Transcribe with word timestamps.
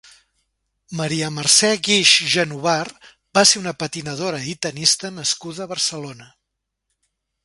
Maria 0.99 1.27
Mercè 1.33 1.69
Guix 1.87 2.13
Genobart 2.35 3.05
va 3.39 3.43
ser 3.51 3.61
una 3.63 3.73
patinadora 3.83 4.41
i 4.55 4.59
tennista 4.67 5.13
nascuda 5.19 5.67
a 5.67 5.71
Barcelona. 5.75 6.31